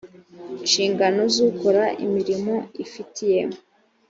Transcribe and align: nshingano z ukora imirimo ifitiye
nshingano 0.63 1.21
z 1.33 1.35
ukora 1.49 1.83
imirimo 2.05 2.55
ifitiye 2.85 3.41